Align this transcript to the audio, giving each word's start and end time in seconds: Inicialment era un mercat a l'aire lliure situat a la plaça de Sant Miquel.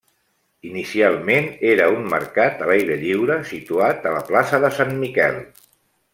Inicialment 0.69 1.49
era 1.73 1.89
un 1.97 2.07
mercat 2.13 2.65
a 2.67 2.71
l'aire 2.71 2.97
lliure 3.03 3.37
situat 3.51 4.09
a 4.13 4.17
la 4.19 4.25
plaça 4.33 4.63
de 4.67 4.75
Sant 4.81 4.99
Miquel. 5.05 5.41